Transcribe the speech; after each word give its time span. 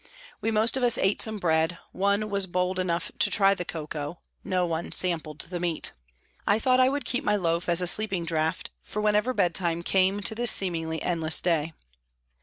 We 0.41 0.49
most 0.49 0.77
of 0.77 0.81
us 0.81 0.97
ate 0.97 1.21
some 1.21 1.37
bread, 1.37 1.77
one 1.91 2.31
was 2.31 2.47
bold 2.47 2.79
enough 2.79 3.11
to 3.19 3.29
try 3.29 3.53
the 3.53 3.63
cocoa, 3.63 4.17
no 4.43 4.65
one 4.65 4.91
sampled 4.91 5.37
the 5.41 5.59
meat. 5.59 5.91
I 6.47 6.57
thought 6.57 6.79
I 6.79 6.89
would 6.89 7.05
keep 7.05 7.23
my 7.23 7.35
loaf 7.35 7.69
as 7.69 7.83
a 7.83 7.85
sleeping 7.85 8.25
draught 8.25 8.71
for 8.81 8.99
whenever 8.99 9.31
bedtime 9.31 9.83
came 9.83 10.21
to 10.21 10.33
this 10.33 10.49
seemingly 10.49 11.03
endless 11.03 11.39
day. 11.39 11.73